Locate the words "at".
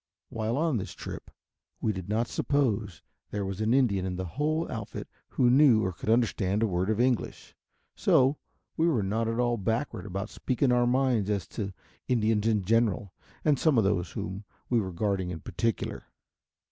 9.27-9.37